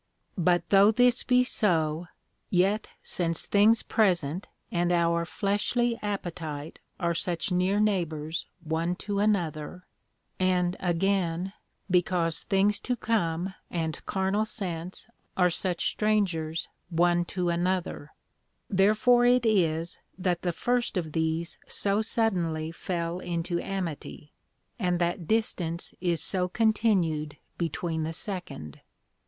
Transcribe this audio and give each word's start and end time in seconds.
But 0.39 0.67
though 0.71 0.89
this 0.89 1.21
be 1.21 1.43
so, 1.43 2.07
yet 2.49 2.87
since 3.03 3.45
things 3.45 3.83
present 3.83 4.47
and 4.71 4.91
our 4.91 5.25
fleshly 5.25 5.99
appetite 6.01 6.79
are 6.99 7.13
such 7.13 7.51
near 7.51 7.79
neighbors 7.79 8.47
one 8.63 8.95
to 8.95 9.19
another; 9.19 9.85
and, 10.39 10.75
again, 10.79 11.53
because 11.91 12.41
things 12.41 12.79
to 12.79 12.95
come 12.95 13.53
and 13.69 14.03
carnal 14.07 14.43
sense 14.43 15.05
are 15.37 15.51
such 15.51 15.91
strangers 15.91 16.67
one 16.89 17.23
to 17.25 17.49
another; 17.49 18.11
therefore 18.71 19.23
it 19.27 19.45
is 19.45 19.99
that 20.17 20.41
the 20.41 20.51
first 20.51 20.97
of 20.97 21.11
these 21.11 21.59
so 21.67 22.01
suddenly 22.01 22.71
fell 22.71 23.19
into 23.19 23.59
amity, 23.59 24.31
and 24.79 24.97
that 24.97 25.27
distance 25.27 25.93
is 26.01 26.23
so 26.23 26.47
continued 26.47 27.37
between 27.59 28.01
the 28.01 28.13
second. 28.13 28.81